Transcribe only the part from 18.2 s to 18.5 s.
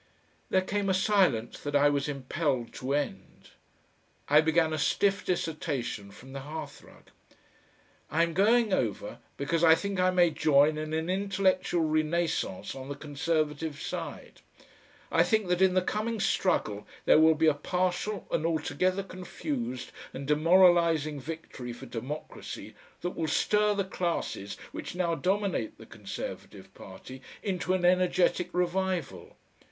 and